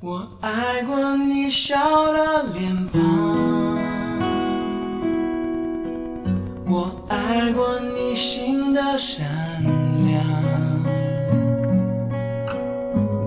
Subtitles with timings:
[0.00, 3.76] 我爱过你笑的脸庞，
[6.68, 9.26] 我爱过你心的善
[10.06, 10.24] 良。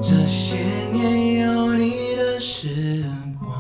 [0.01, 0.55] 这些
[0.93, 3.03] 年有你的时
[3.37, 3.51] 光。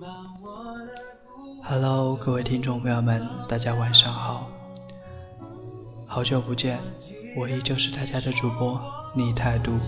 [0.00, 0.08] 把
[0.42, 0.92] 我的
[1.24, 4.48] 孤 Hello，各位听众朋友们，大家晚上好，
[6.08, 6.80] 好久不见，
[7.38, 8.80] 我依旧是大家的主播
[9.16, 9.78] 你态度，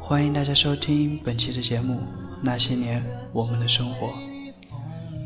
[0.00, 1.94] 欢迎大家收听本期的节目
[2.42, 3.00] 《那些年
[3.32, 4.08] 我们的生活》。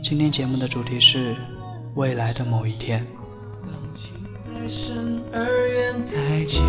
[0.04, 1.34] 今天节目的主题是
[1.94, 3.06] 未来的某一天。
[4.46, 6.62] 太深而缘太浅，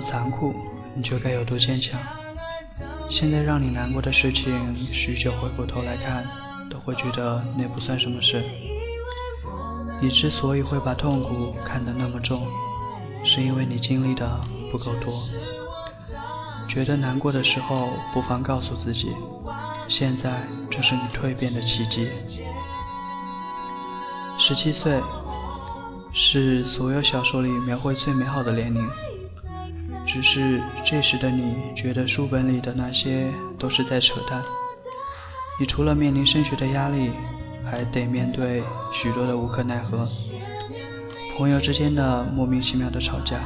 [0.00, 0.54] 多残酷，
[0.94, 2.00] 你就该有多坚强。
[3.10, 6.26] 现在让你难过的事情，许久回过头来看，
[6.70, 8.42] 都会觉得那不算什么事。
[10.00, 12.46] 你之所以会把痛苦看得那么重，
[13.22, 14.40] 是因为你经历的
[14.72, 15.12] 不够多。
[16.66, 19.14] 觉得难过的时候，不妨告诉自己，
[19.86, 22.08] 现在正是你蜕变的契机。
[24.38, 24.98] 十七岁，
[26.14, 28.90] 是所有小说里描绘最美好的年龄。
[30.12, 34.42] 只是这时的你觉得书本里的那些都是在扯淡。
[35.60, 37.12] 你除了面临升学的压力，
[37.64, 38.60] 还得面对
[38.92, 40.08] 许多的无可奈何。
[41.38, 43.38] 朋友之间的莫名其妙的吵架，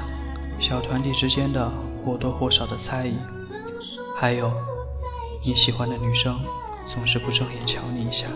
[0.58, 1.70] 小团体之间的
[2.02, 3.14] 或多或少的猜疑，
[4.16, 4.50] 还有
[5.44, 6.40] 你喜欢的女生
[6.86, 8.26] 总是不正眼瞧你一下。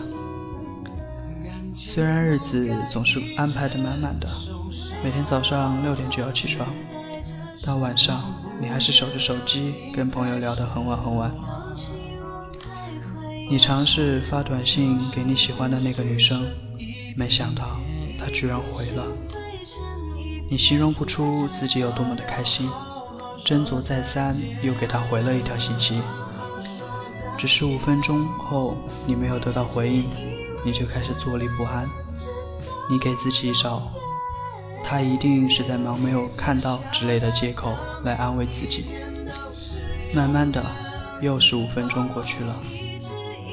[1.73, 4.29] 虽然日子总是安排的满满的，
[5.03, 6.67] 每天早上六点就要起床。
[7.61, 8.23] 到晚上，
[8.59, 11.31] 你还是守着手机跟朋友聊得很晚很晚。
[13.49, 16.45] 你尝试发短信给你喜欢的那个女生，
[17.15, 17.77] 没想到
[18.17, 19.05] 她居然回了。
[20.49, 22.69] 你形容不出自己有多么的开心，
[23.45, 26.01] 斟酌再三，又给她回了一条信息。
[27.37, 28.75] 只是五分钟后，
[29.05, 30.09] 你没有得到回应，
[30.65, 31.87] 你就开始坐立不安。
[32.89, 33.91] 你给自己找
[34.83, 38.85] 他一定是在忙，没有看到之类的借口来安慰自己。
[40.13, 40.65] 慢慢的，
[41.21, 42.55] 又是五分钟过去了，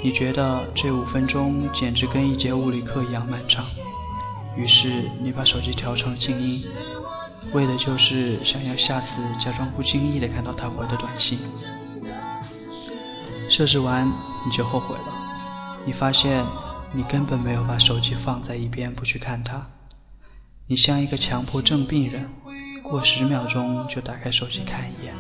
[0.03, 3.65] 你觉得这五分钟简直跟一节物理课一样漫长。
[4.57, 6.65] 于是你把手机调成静音，
[7.53, 11.39] 为的就是想要下次假装不经意的看到他回的短信。
[13.51, 15.13] 设置完你就后悔了，
[15.85, 16.43] 你发现
[16.93, 19.67] 你根本没有把手机放在一边不去看他。
[20.69, 22.28] 你像一个强迫症病人，
[22.82, 25.15] 过十秒钟就打开手机看一眼。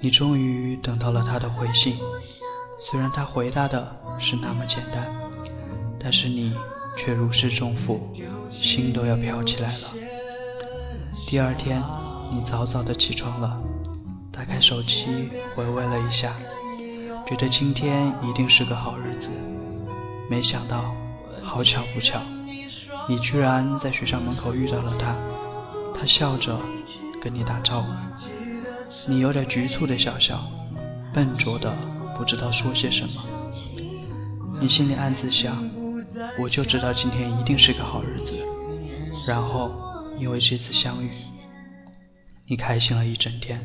[0.00, 1.96] 你终于等到了他的回信，
[2.76, 5.06] 虽然他回答的是那么简单，
[6.00, 6.52] 但是你
[6.96, 8.10] 却如释重负，
[8.50, 9.94] 心都要飘起来了。
[11.28, 11.80] 第二天，
[12.32, 13.62] 你早早的起床了，
[14.32, 16.34] 打开手机回味了一下，
[17.28, 19.30] 觉得今天一定是个好日子。
[20.28, 20.92] 没想到，
[21.40, 22.20] 好巧不巧。
[23.08, 25.14] 你居然在学校门口遇到了他，
[25.94, 26.58] 他笑着
[27.20, 27.92] 跟你打招呼，
[29.06, 30.42] 你有点局促的笑笑，
[31.12, 31.76] 笨拙的
[32.16, 33.22] 不知道说些什么。
[34.60, 35.68] 你心里暗自想，
[36.38, 38.34] 我就知道今天一定是个好日子。
[39.26, 39.70] 然后
[40.18, 41.10] 因为这次相遇，
[42.46, 43.60] 你开心了一整天。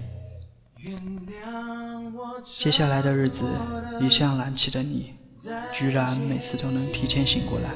[2.44, 3.46] 接下来的日子，
[4.02, 5.14] 一向懒气的你，
[5.74, 7.70] 居然每次都能提前醒过来。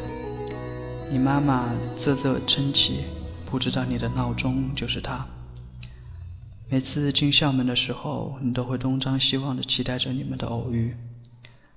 [1.10, 3.02] 你妈妈啧啧称奇，
[3.46, 5.26] 不知道你的闹钟就是她。
[6.70, 10.96] 每次进校门的时候，你都会东张西望的期待着你们的偶遇。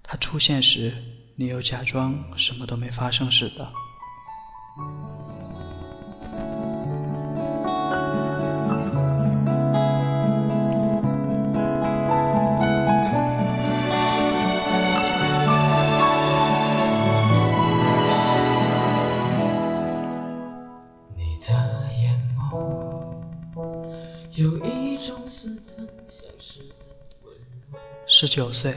[0.02, 0.94] 她出现时，
[1.36, 3.68] 你又假装什么都没发生似的。
[28.18, 28.74] 十九岁，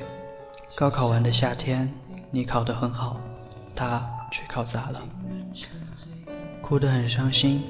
[0.75, 1.89] 高考完的夏天，
[2.29, 3.15] 你考得很好，
[3.73, 5.01] 他却考砸了，
[6.61, 7.63] 哭得很伤心。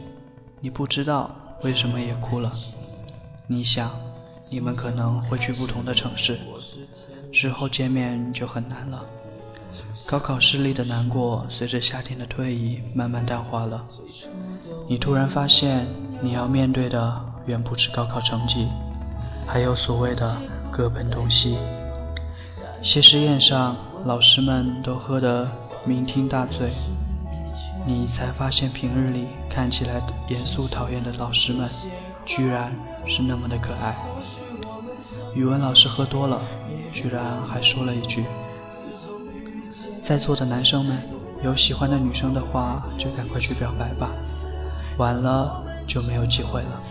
[0.62, 1.30] 你不知道
[1.62, 2.52] 为什么也哭了。
[3.46, 3.92] 你想，
[4.50, 6.40] 你们可能会去不同的城市，
[7.32, 9.06] 之后见面就很难了。
[10.08, 13.86] 高考失利的难过，随着夏天的推移慢慢淡化了。
[14.88, 15.86] 你突然发现，
[16.20, 18.68] 你要面对的远不止高考成绩，
[19.46, 20.36] 还有所谓的
[20.72, 21.58] 各奔东西。
[22.82, 23.76] 谢师宴上，
[24.06, 25.50] 老师们都喝得
[25.86, 26.72] 酩酊大醉，
[27.86, 31.70] 你才发现平日里看起来严肃讨厌的老师们，
[32.26, 32.74] 居然
[33.06, 33.98] 是那么的可爱。
[35.36, 36.40] 语文老师喝多了，
[36.94, 38.26] 居然还说了一句
[40.02, 40.98] ：“在座的男生们，
[41.44, 44.10] 有喜欢的女生的话，就赶快去表白吧，
[44.98, 46.82] 晚了就没有机会了。”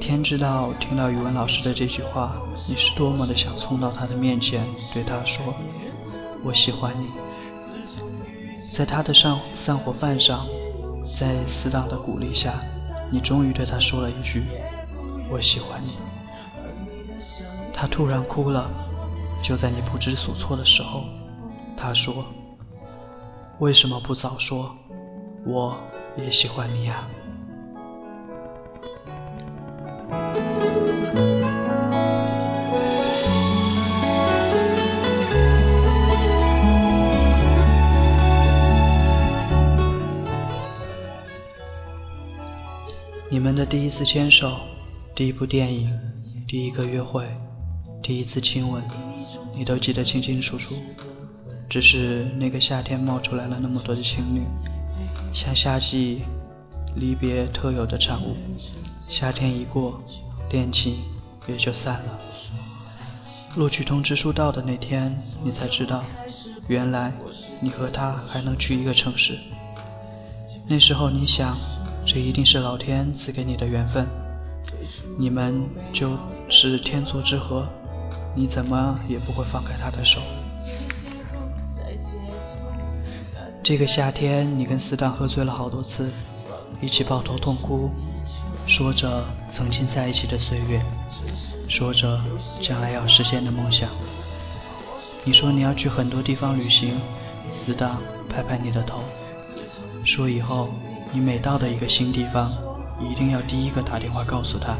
[0.00, 2.36] 天知道，听到语文老师的这句话，
[2.68, 4.62] 你是多么的想冲到他的面前，
[4.92, 5.54] 对他说
[6.44, 7.08] ：“我喜欢你。”
[8.74, 10.46] 在他的上散伙饭上，
[11.16, 12.60] 在死党的鼓励下，
[13.10, 14.44] 你终于对他说了一句
[15.32, 15.94] ：“我喜欢你。”
[17.72, 18.70] 他突然哭了，
[19.42, 21.04] 就在你不知所措的时候，
[21.74, 22.26] 他说
[23.60, 24.76] ：“为什么不早说？
[25.46, 25.74] 我
[26.18, 27.08] 也喜欢你呀。”
[43.70, 44.60] 第一次牵手，
[45.14, 45.94] 第一部电影，
[46.46, 47.28] 第一个约会。
[48.02, 48.82] 第一次亲吻，
[49.54, 50.74] 你都记得清清楚楚。
[51.68, 54.40] 只是那个夏天冒出来了那么多的情侣，
[55.34, 56.22] 像夏季
[56.96, 58.34] 离别特有的产物。
[58.98, 60.00] 夏天一过，
[60.48, 60.96] 恋情
[61.46, 62.18] 也就散了。
[63.54, 66.02] 录取通知书到的那天，你才知道，
[66.68, 67.12] 原来
[67.60, 69.38] 你和他还能去一个城市。
[70.66, 71.54] 那时候你想，
[72.10, 74.06] 这一定是老天赐给你的缘分，
[75.18, 76.16] 你们就
[76.48, 77.68] 是天作之合。
[78.34, 80.18] 你怎么也不会放开他的手。
[83.62, 86.10] 这个夏天，你跟死党喝醉了好多次，
[86.80, 87.90] 一起抱头痛哭，
[88.66, 90.80] 说着曾经在一起的岁月，
[91.68, 92.18] 说着
[92.62, 93.90] 将来要实现的梦想。
[95.24, 96.94] 你说你要去很多地方旅行，
[97.52, 98.00] 死党
[98.30, 99.00] 拍拍你的头，
[100.04, 100.70] 说以后
[101.12, 102.50] 你每到的一个新地方，
[103.00, 104.76] 一定要第一个打电话告诉他。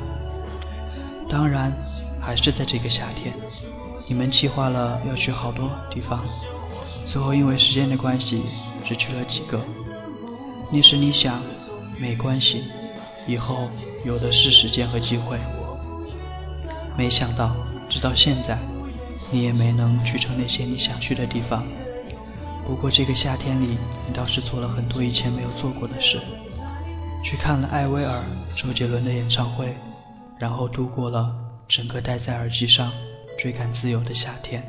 [1.29, 1.73] 当然。
[2.21, 3.33] 还是在这个夏天，
[4.07, 6.23] 你们计划了要去好多地方，
[7.07, 8.43] 最后因为时间的关系，
[8.85, 9.59] 只去了几个。
[10.71, 11.41] 那时你想，
[11.97, 12.65] 没关系，
[13.27, 13.71] 以后
[14.05, 15.39] 有的是时间和机会。
[16.99, 17.57] 没想到，
[17.89, 18.59] 直到现在，
[19.31, 21.63] 你也没能去成那些你想去的地方。
[22.69, 26.21] 不过这个夏天里，你倒是做了很多以前没有做过的事，
[27.25, 28.23] 去看了艾薇儿、
[28.55, 29.75] 周杰伦的演唱会，
[30.39, 31.35] 然后度过了。
[31.67, 32.93] 整个戴在耳机上
[33.39, 34.63] 追赶自由的夏天。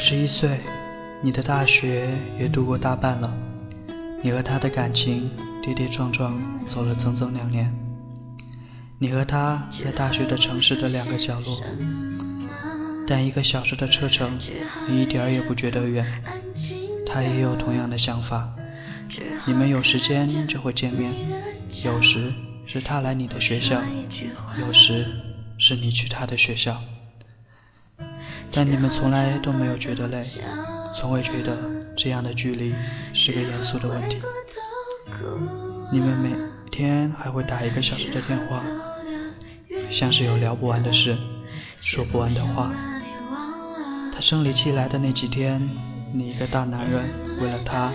[0.00, 0.58] 十一岁，
[1.20, 2.08] 你的大学
[2.38, 3.30] 也度过大半了。
[4.22, 5.30] 你和他的感情
[5.62, 7.70] 跌跌撞撞走了整整两年。
[8.98, 11.62] 你和他在大学的城市的两个角落，
[13.06, 14.38] 但一个小时的车程，
[14.88, 16.06] 你一点也不觉得远。
[17.06, 18.48] 他也有同样的想法。
[19.44, 21.12] 你们有时间就会见面，
[21.84, 22.32] 有时
[22.66, 23.82] 是他来你的学校，
[24.58, 25.06] 有时
[25.58, 26.80] 是你去他的学校。
[28.52, 30.24] 但你们从来都没有觉得累，
[30.96, 31.56] 从未觉得。
[31.96, 32.72] 这样的距离
[33.12, 34.22] 是个严肃的问题。
[35.92, 36.30] 你们每
[36.70, 38.64] 天还会打一个小时的电话，
[39.90, 41.18] 像是有聊不完的事，
[41.80, 42.72] 说不完的话。
[44.14, 45.68] 他生理期来的那几天，
[46.14, 47.02] 你一个大男人
[47.42, 47.92] 为了他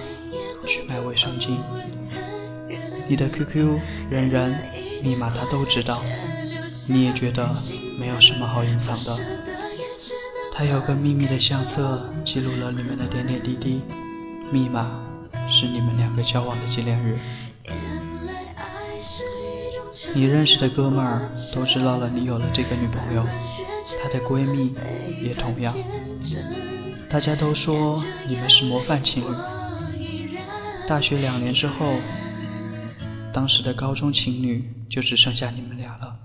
[0.68, 1.58] 去买卫生巾。
[3.08, 3.80] 你的 QQ、
[4.12, 4.56] 人人、
[5.02, 6.04] 密码他都知道，
[6.88, 7.50] 你也觉得
[7.98, 9.18] 没有什么好隐藏的。
[10.58, 13.82] 他有个秘密的相册，记录了你们的点点滴滴。
[14.54, 14.90] 密码
[15.50, 17.18] 是你们两个交往的纪念日。
[20.14, 23.26] 你认识的哥们儿都知道了你有了这个女朋友，
[24.02, 24.74] 她的闺蜜
[25.22, 25.76] 也同样。
[27.10, 29.36] 大家都说你们是模范情侣。
[30.88, 31.96] 大学两年之后，
[33.34, 36.16] 当时的高中情侣就只剩下你们俩了。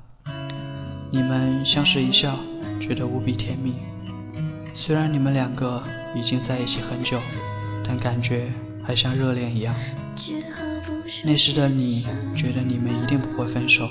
[1.10, 2.38] 你们相视一笑，
[2.80, 3.75] 觉得无比甜蜜。
[4.74, 5.82] 虽然你们两个
[6.14, 7.20] 已经在一起很久，
[7.86, 9.74] 但感觉还像热恋一样。
[11.24, 13.88] 那时的你觉得你们一定不会分手，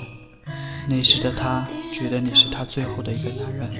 [0.88, 3.70] 那时的他觉得你是他最后的一个男人。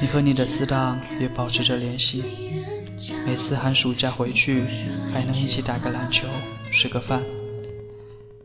[0.00, 2.22] 你和你的死党也保持着联系，
[3.24, 4.64] 每次寒暑假回去
[5.12, 6.26] 还能一起打个篮球，
[6.70, 7.22] 吃个饭。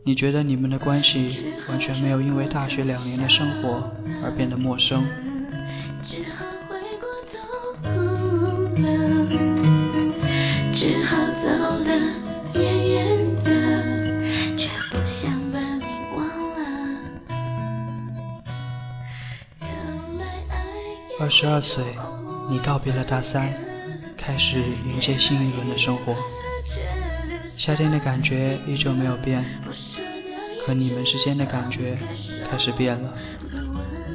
[0.03, 3.91] 你觉得你们的关系完全没有因为大学两年的生活
[4.23, 5.03] 而变得陌生？
[21.31, 21.81] 十二岁，
[22.49, 23.53] 你告别了大三，
[24.17, 26.13] 开始迎接新一轮的生活。
[27.47, 29.41] 夏天的感觉依旧没有变，
[30.65, 31.97] 可你们之间的感觉
[32.49, 33.13] 开始变了。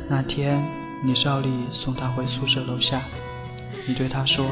[0.08, 0.62] 那天，
[1.06, 3.00] 你照例送他回宿舍楼下，
[3.87, 4.46] 你对他说：“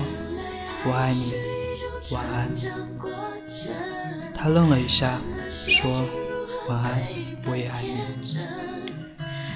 [0.88, 1.34] 我爱你，
[2.12, 2.48] 晚安。”
[4.34, 5.20] 他愣了一下，
[5.68, 6.02] 说
[6.70, 7.02] ：“晚安，
[7.44, 8.38] 我也爱你。”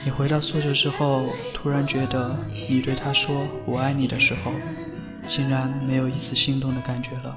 [0.05, 2.37] 你回到宿舍之后，突然觉得
[2.69, 4.52] 你对他说“我爱你”的时候，
[5.28, 7.37] 竟然没有一丝心动的感觉了。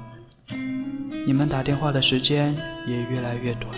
[1.26, 3.72] 你们打电话的时间也越来越短，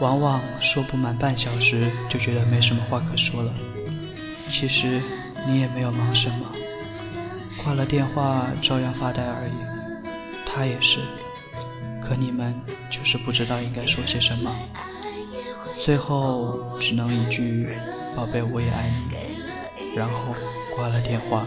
[0.00, 3.52] 往往说不满半小时就觉得没什么话可说了。
[4.50, 5.00] 其实
[5.46, 6.50] 你也没有忙什么，
[7.62, 9.52] 挂了电话照样发呆而已。
[10.46, 11.00] 他也是，
[12.02, 12.54] 可你们
[12.90, 14.50] 就是不知道应该说些什么，
[15.80, 17.68] 最后只能一句
[18.14, 19.16] “宝贝，我也爱你”，
[19.96, 20.34] 然后
[20.74, 21.46] 挂了电话。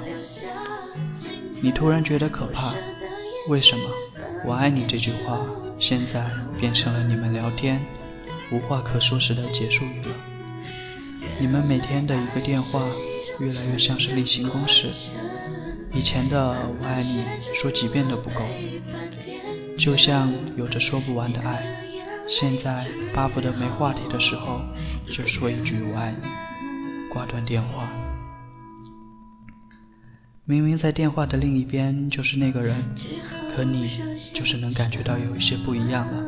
[1.62, 2.74] 你突然觉得可怕。
[3.48, 3.84] 为什么
[4.46, 5.40] “我爱你”这句话
[5.80, 6.26] 现在
[6.60, 7.84] 变成了你们聊天
[8.52, 10.16] 无话可说时的结束语了？
[11.40, 12.88] 你们每天的一个电话
[13.40, 14.90] 越来越像是例行公事，
[15.94, 17.24] 以前的“我爱你”
[17.54, 18.46] 说几遍都不够，
[19.78, 21.81] 就像有着说不完的爱，
[22.30, 24.62] 现在巴不得没话题的时候
[25.08, 26.28] 就说一句“我爱你”，
[27.12, 27.88] 挂断电话。
[30.46, 32.76] 明明在电话的另一边就是那个人，
[33.56, 33.90] 可你
[34.34, 36.24] 就是能感觉到有一些不一样了。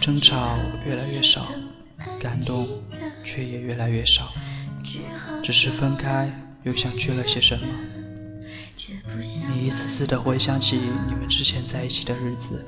[0.00, 1.46] 争吵越来越少，
[2.20, 2.66] 感动
[3.22, 4.32] 却也越来越少，
[5.42, 7.66] 只是分开又像缺了些什么。
[9.50, 12.64] 你一次次的回想起你们之前在一起的日子，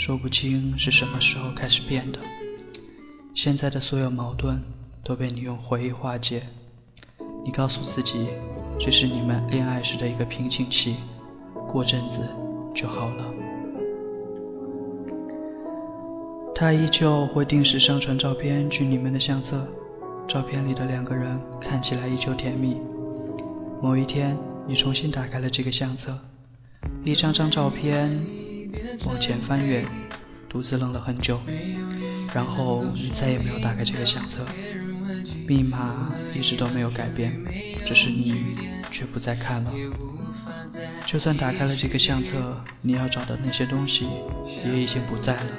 [0.00, 2.18] 说不清是什么时候开始变的。
[3.34, 4.62] 现在的所有矛盾
[5.04, 6.42] 都被你用回忆化解。
[7.44, 8.26] 你告诉自己。
[8.80, 10.96] 这是你们恋爱时的一个瓶颈期，
[11.68, 12.26] 过阵子
[12.74, 13.26] 就好了。
[16.54, 19.68] 他依旧会定时上传照片去你们的相册，
[20.26, 22.78] 照片里的两个人看起来依旧甜蜜。
[23.82, 24.34] 某一天，
[24.66, 26.18] 你重新打开了这个相册，
[27.04, 28.18] 一张张照片
[29.06, 29.84] 往前翻阅，
[30.48, 31.40] 独自愣了很久，
[32.34, 34.44] 然后你再也没有打开这个相册。
[35.46, 37.40] 密码一直都没有改变，
[37.84, 38.56] 只是你
[38.90, 39.72] 却不再看了。
[41.06, 44.06] 就算打开了这个相册，你要找的那些东西
[44.64, 45.50] 也已经不在了。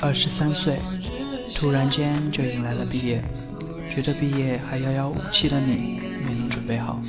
[0.00, 0.78] 二十三岁，
[1.54, 3.24] 突然间就迎来了毕业，
[3.94, 7.00] 觉得毕业还遥遥无期的你没能准备好，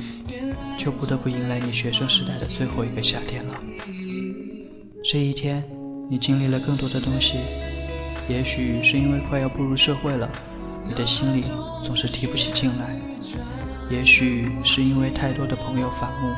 [0.78, 3.54] 就不得不迎来你学生时代的最后一个夏天了。
[5.02, 5.62] 这一天，
[6.10, 7.38] 你经历了更多的东西。
[8.28, 10.28] 也许是因为快要步入社会了，
[10.88, 11.44] 你的心里
[11.82, 12.86] 总是提不起劲来；
[13.90, 16.32] 也许是因为太多的朋友反目，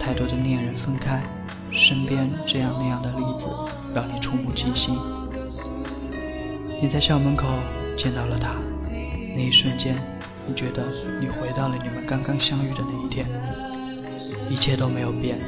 [0.00, 1.22] 太多的恋人分开，
[1.70, 3.46] 身边这样那样的例子
[3.94, 4.98] 让你触目惊心。
[6.82, 7.46] 你在校门口
[7.96, 8.56] 见到了他，
[9.36, 9.96] 那一瞬间，
[10.46, 10.84] 你觉得
[11.20, 13.26] 你回到了你们刚刚相遇的那一天，
[14.48, 15.38] 一切都没有变。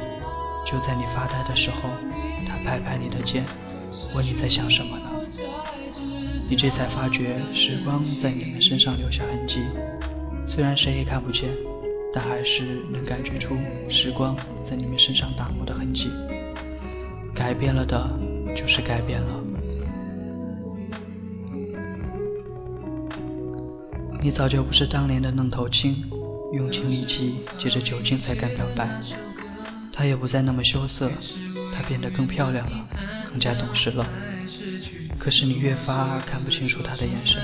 [0.65, 1.89] 就在你发呆的时候，
[2.45, 3.45] 他拍拍你的肩，
[4.13, 5.05] 问你在想什么呢？
[6.47, 9.61] 你这才发觉，时光在你们身上留下痕迹，
[10.45, 11.49] 虽然谁也看不见，
[12.13, 13.55] 但还是能感觉出
[13.89, 16.11] 时光在你们身上打磨的痕迹。
[17.33, 18.09] 改变了的，
[18.55, 19.48] 就是改变了。
[24.21, 26.03] 你早就不是当年的愣头青，
[26.51, 29.01] 用尽力气借着酒精才敢表白。
[29.93, 31.09] 他也不再那么羞涩，
[31.73, 32.87] 他变得更漂亮了，
[33.29, 34.05] 更加懂事了。
[35.17, 37.41] 可是你越发看不清楚他的眼神，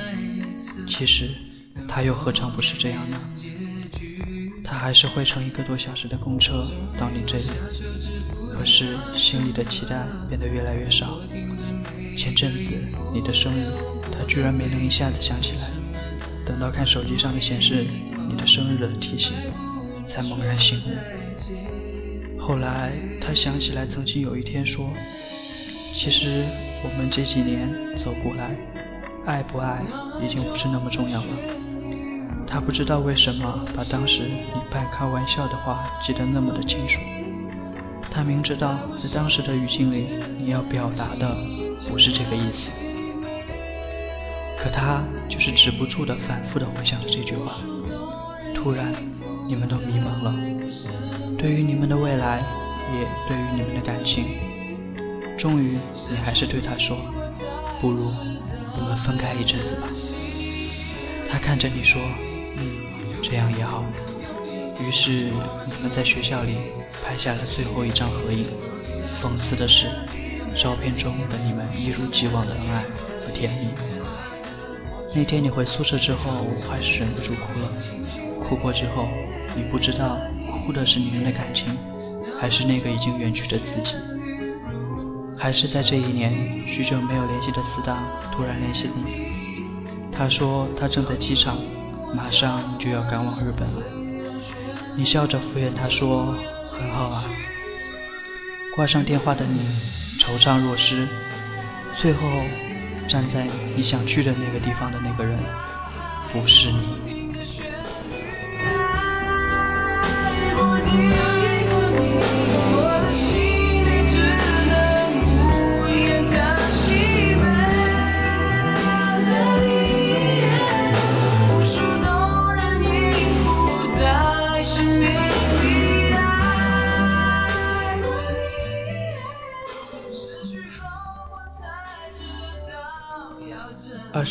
[0.87, 1.29] 其实
[1.87, 3.21] 他又何尝不是这样呢？
[4.63, 6.61] 他还是会乘一个多小时的公车
[6.97, 7.45] 到你这里，
[8.51, 11.19] 可是心里的期待变得越来越少。
[12.17, 12.73] 前阵子
[13.13, 13.65] 你的生日，
[14.11, 15.69] 他居然没能一下子想起来，
[16.45, 17.85] 等到看手机上的显示
[18.29, 19.33] 你的生日的提醒，
[20.07, 22.39] 才猛然醒悟。
[22.39, 24.89] 后来他想起来曾经有一天说。
[25.97, 26.43] 其实
[26.83, 28.53] 我们这几年走过来，
[29.25, 29.81] 爱不爱
[30.21, 31.27] 已经不是那么重要了。
[32.45, 36.99] 他不知道为什么把当时你半开玩笑的话记得那么的清楚。
[38.11, 41.33] 他明知道在当时的语境里你要表达的
[41.89, 42.69] 不是这个意思，
[44.57, 47.55] 可他就是止不住的反复的回想着这句话。
[48.53, 48.93] 突然，
[49.47, 50.33] 你们都迷茫了，
[51.37, 52.43] 对于你们的未来，
[52.93, 54.25] 也对于你们的感情。
[55.37, 55.77] 终于，
[56.09, 56.97] 你还是对他说
[57.79, 58.11] ：“不如
[58.77, 59.87] 我们分开一阵子吧。”
[61.29, 62.01] 他看着你说
[62.57, 62.63] ：“嗯，
[63.21, 63.83] 这样也好。”
[64.81, 65.11] 于是，
[65.65, 66.57] 你们在学校里
[67.03, 68.45] 拍下了最后一张合影。
[69.21, 69.87] 讽刺的是，
[70.55, 72.83] 照片中的你们一如既往的恩爱
[73.19, 73.94] 和甜蜜。
[75.15, 77.71] 那天你回宿舍之后，我还是忍不住哭了。
[78.41, 79.07] 哭过之后，
[79.55, 81.67] 你不知道哭的是你们的感情，
[82.37, 83.95] 还是那个已经远去的自己。
[85.37, 88.03] 还是在这一年，许久没有联系的死党
[88.33, 91.57] 突然联系你，他说他正在机场，
[92.13, 93.81] 马上就要赶往日本了。
[94.97, 96.35] 你笑着敷衍他说
[96.71, 97.23] ：“很好啊。”
[98.75, 99.61] 挂上电话的你
[100.19, 101.07] 惆怅若失。
[101.95, 102.27] 最后，
[103.07, 105.39] 站在你想去的那个地方的那个人，
[106.31, 107.24] 不是你。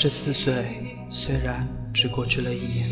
[0.04, 2.86] 十四岁，虽然只过去了一年，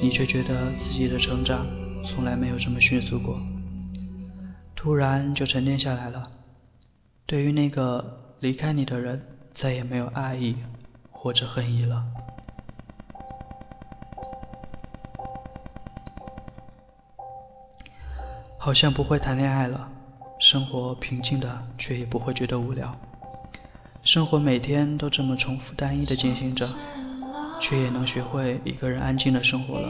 [0.00, 1.66] 你却觉得自己的成长
[2.06, 3.38] 从来没有这么迅速过。
[4.74, 6.30] 突然就沉淀下来了，
[7.26, 9.22] 对于那个离开你的人，
[9.52, 10.56] 再也没有爱意
[11.10, 12.02] 或者恨意了。
[18.56, 19.86] 好像不会谈恋爱了，
[20.40, 22.98] 生活平静的，却也不会觉得无聊。
[24.02, 26.66] 生活每天都这么重复单一的进行着，
[27.60, 29.88] 却也能学会一个人安静的生活了。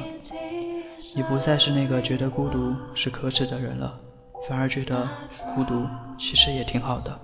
[1.17, 3.99] 你不再是那个觉得孤独是可耻的人了，
[4.47, 5.09] 反而觉得
[5.55, 5.87] 孤独
[6.19, 7.19] 其实也挺好的。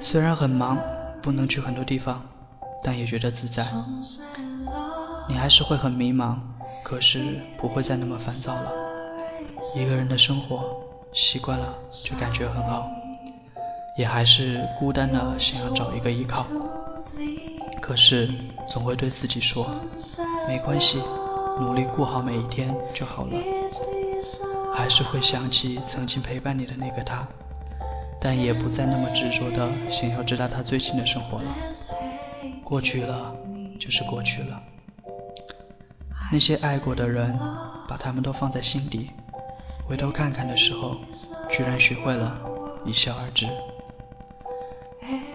[0.00, 0.76] 虽然很忙，
[1.22, 2.20] 不能去很多地方，
[2.82, 3.64] 但也觉得自在。
[5.28, 6.36] 你还是会很迷茫，
[6.82, 8.72] 可是不会再那么烦躁了。
[9.76, 12.90] 一个人的生活习惯了，就感觉很好。
[13.98, 16.46] 也还是孤单的，想要找一个依靠，
[17.82, 18.30] 可是
[18.68, 19.68] 总会对自己说，
[20.46, 21.02] 没关系，
[21.58, 23.32] 努力过好每一天就好了。
[24.72, 27.26] 还是会想起曾经陪伴你的那个他，
[28.20, 31.52] 但也不再那么执着的想要知道他最近的生活了。
[32.62, 33.34] 过去了
[33.80, 34.62] 就是过去了，
[36.30, 37.36] 那些爱过的人，
[37.88, 39.10] 把他们都放在心底，
[39.84, 40.98] 回头看看的时候，
[41.50, 42.38] 居然学会了
[42.84, 43.48] 一笑而之。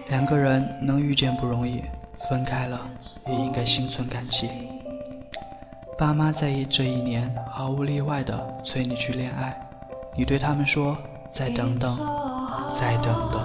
[0.08, 1.82] 两个人能遇见不容易，
[2.28, 2.80] 分开了
[3.26, 4.48] 也应该心存感激。
[5.98, 9.56] 爸妈在这一年毫无例外的催你去恋爱，
[10.16, 10.96] 你对他们说
[11.30, 11.90] ：“再等等，
[12.72, 13.40] 再等等。”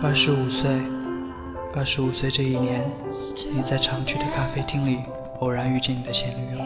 [0.00, 0.70] 二十五岁，
[1.74, 2.88] 二十五岁这一年，
[3.52, 5.00] 你在常去的咖啡厅里
[5.40, 6.58] 偶然遇见你的前女友。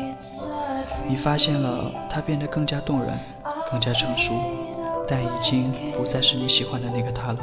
[1.09, 3.19] 你发现了他变得更加动人，
[3.71, 4.33] 更加成熟，
[5.07, 7.39] 但已经不再是你喜欢的那个他了。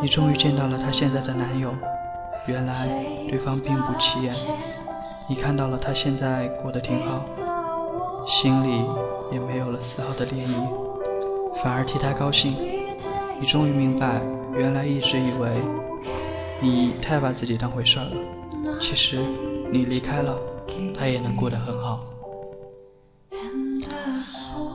[0.00, 1.74] 你终于见到了他现在的男友，
[2.46, 2.72] 原来
[3.28, 4.32] 对方并不起眼。
[5.28, 7.24] 你看到了他现在过得挺好，
[8.26, 8.84] 心里
[9.32, 12.54] 也没有了丝毫的涟漪，反而替他高兴。
[13.40, 14.20] 你终于明白，
[14.56, 15.50] 原来一直以为
[16.60, 18.10] 你太把自己当回事了，
[18.80, 19.20] 其实
[19.70, 20.36] 你离开了。
[20.96, 22.00] 他也能过得很好。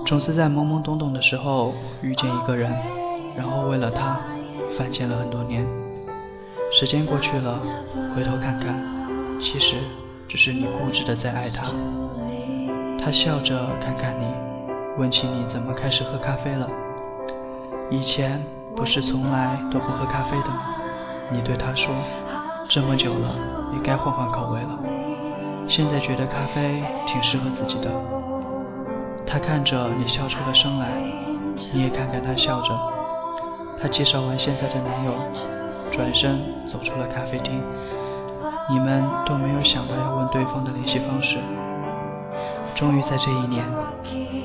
[0.05, 2.71] 总是在懵懵懂懂的时候遇见一个人，
[3.35, 4.19] 然后为了他
[4.77, 5.65] 犯贱了很多年。
[6.71, 7.59] 时间过去了，
[8.15, 8.75] 回头看看，
[9.39, 9.77] 其实
[10.27, 11.67] 只是你固执的在爱他。
[12.99, 14.25] 他笑着看看你，
[14.97, 16.67] 问起你怎么开始喝咖啡了。
[17.91, 18.41] 以前
[18.75, 20.75] 不是从来都不喝咖啡的吗？
[21.31, 21.93] 你对他说，
[22.67, 23.27] 这么久了，
[23.73, 24.79] 也该换换口味了。
[25.67, 27.89] 现在觉得咖啡挺适合自己的。
[29.25, 30.87] 他看着你笑出了声来，
[31.73, 32.77] 你也看看他笑着。
[33.81, 35.13] 他介绍完现在的男友，
[35.91, 37.61] 转身走出了咖啡厅。
[38.69, 41.37] 你们都没有想到要问对方的联系方式。
[42.75, 43.65] 终于在这一年，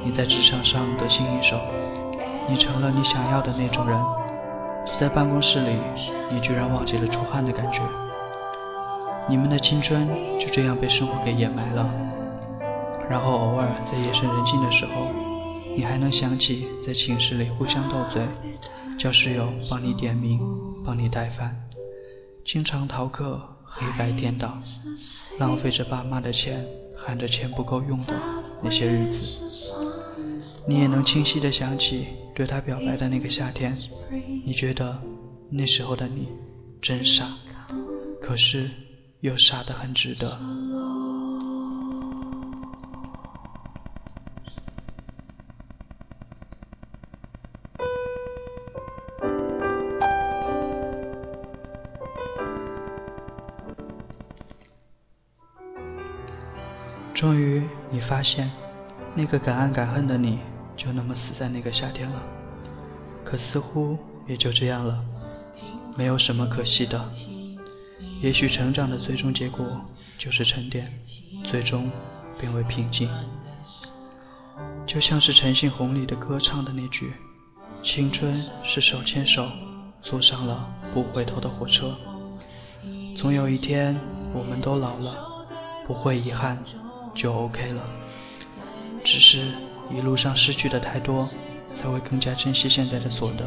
[0.04, 1.57] 你在职场上得心应手，
[2.48, 3.98] 你成了你想要的那种人，
[4.85, 5.76] 坐在办公室里，
[6.31, 7.81] 你居然忘记了出汗的感觉。
[9.29, 11.91] 你们的青春就这样被生活给掩埋了。
[13.11, 15.09] 然后偶尔在夜深人静的时候，
[15.77, 18.23] 你还能想起在寝室里互相斗嘴，
[18.99, 20.41] 叫室友帮你点名，
[20.85, 21.69] 帮你带饭，
[22.45, 24.59] 经常逃课，黑白颠倒，
[25.38, 28.14] 浪费着爸妈的钱，喊着钱不够用的
[28.62, 29.43] 那些日子。
[30.67, 33.77] 你也能清晰的想起对他表白的那个夏天，
[34.45, 34.99] 你觉得
[35.51, 36.29] 那时候的你
[36.81, 37.27] 真傻，
[38.21, 38.71] 可是
[39.20, 40.38] 又傻得很值得。
[57.14, 58.48] 终于，你发现，
[59.16, 60.38] 那个敢爱敢恨的你，
[60.76, 62.22] 就那么死在那个夏天了。
[63.24, 65.04] 可似乎也就这样了，
[65.96, 67.11] 没有什么可惜的。
[68.20, 69.81] 也许成长的最终结果
[70.18, 70.92] 就是沉淀，
[71.44, 71.90] 最终
[72.38, 73.09] 变为平静。
[74.87, 77.12] 就像是陈信宏里的歌唱的那句
[77.83, 79.48] ：“青春是手牵手，
[80.02, 81.96] 坐上了不回头的火车。
[83.16, 83.96] 总有一天，
[84.35, 85.46] 我们都老了，
[85.87, 86.62] 不会遗憾。”
[87.14, 87.83] 就 OK 了，
[89.02, 89.52] 只是
[89.92, 91.28] 一路上失去的太多，
[91.62, 93.44] 才会更加珍惜现在的所得。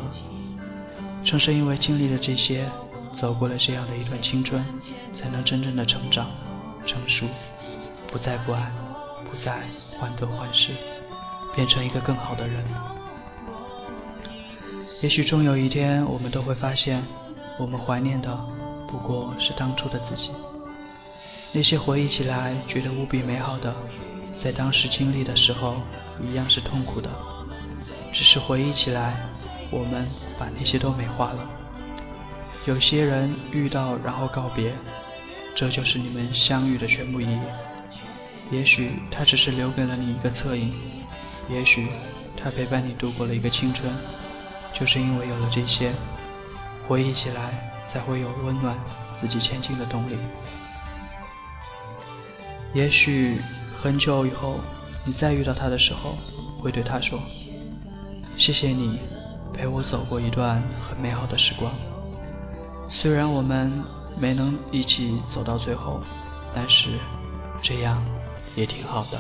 [1.24, 2.66] 正是因为经历了这些，
[3.12, 4.64] 走过了这样的一段青春，
[5.14, 6.30] 才能真正的成长、
[6.86, 7.26] 成熟，
[8.12, 8.72] 不再不安，
[9.30, 9.62] 不再
[10.00, 10.74] 患得患失，
[11.56, 12.64] 变成一个更好的人。
[15.02, 17.04] 也许终有一天，我们都会发现，
[17.60, 18.38] 我们怀念的
[18.88, 20.32] 不过是当初的自己。
[21.54, 23.76] 那些回忆起来觉得无比美好的，
[24.38, 25.76] 在当时经历的时候
[26.26, 27.10] 一样是痛苦的，
[28.14, 29.16] 只是回忆起来，
[29.70, 30.08] 我们
[30.40, 31.61] 把那些都美化了。
[32.66, 34.72] 有些人遇到然后告别，
[35.56, 37.40] 这就是你们相遇的全部意义。
[38.52, 40.74] 也许他只是留给了你一个侧影，
[41.50, 41.88] 也许
[42.38, 43.92] 他陪伴你度过了一个青春，
[44.74, 45.92] 就是因为有了这些，
[46.88, 48.78] 回忆起来才会有温暖
[49.18, 50.18] 自己前进的动力。
[52.74, 53.38] 也许
[53.76, 54.60] 很久以后，
[55.06, 56.16] 你再遇到他的时候，
[56.60, 57.20] 会对他说
[58.38, 59.00] ：“谢谢你
[59.52, 61.74] 陪我走过一段很美好的时光。
[62.92, 63.72] 虽然我们
[64.20, 66.02] 没能一起走到最后，
[66.54, 66.90] 但是
[67.62, 68.04] 这样
[68.54, 69.20] 也挺好的。”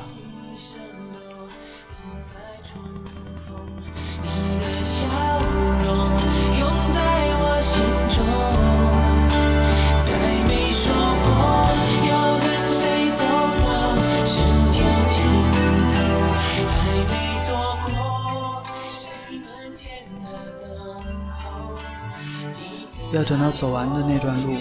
[23.11, 24.55] 要等到走完的那段路，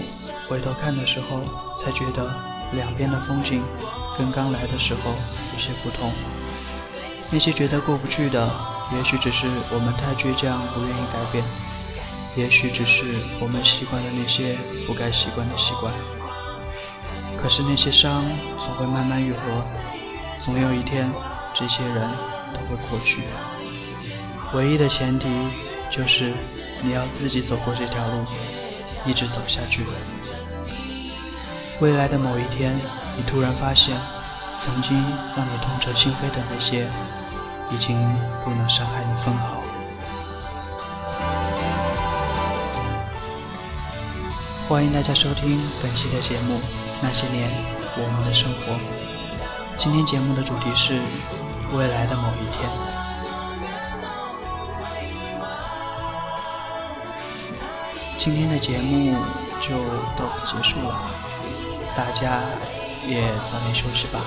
[0.49, 1.41] 回头看的时候，
[1.79, 2.29] 才觉得
[2.73, 3.63] 两边的风景
[4.19, 6.13] 跟刚来的时候有些不同。
[7.31, 8.51] 那些觉得过不去的，
[8.93, 11.45] 也许只是我们太倔强，不愿意改变；
[12.37, 13.05] 也许只是
[13.41, 15.93] 我们习惯了那些不该习惯的习惯。
[17.41, 18.25] 可是那些伤
[18.59, 19.39] 总会慢慢愈合，
[20.45, 21.09] 总有一天，
[21.55, 22.11] 这些人
[22.53, 23.23] 都会过去。
[24.55, 25.29] 唯一的前提
[25.89, 26.33] 就是。
[26.83, 28.25] 你要自己走过这条路，
[29.05, 29.85] 一直走下去。
[31.81, 32.75] 未来的某一天，
[33.17, 33.97] 你突然发现，
[34.59, 34.97] 曾经
[35.37, 36.87] 让你痛彻心扉的那些，
[37.71, 37.97] 已经
[38.45, 39.63] 不能伤害你分毫。
[44.69, 46.55] 欢迎大家收听本期的节目
[47.03, 47.51] 《那些年
[47.97, 48.73] 我们的生活》。
[49.77, 51.01] 今天节目的主题是
[51.73, 53.00] 未来的某一天。
[58.23, 59.17] 今天的节目
[59.63, 59.73] 就
[60.15, 60.95] 到此结束了，
[61.97, 62.43] 大家
[63.09, 64.21] 也早点休息吧。